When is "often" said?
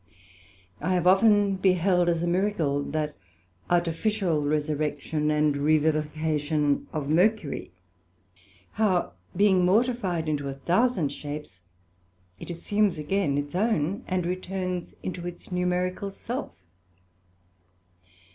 1.05-1.57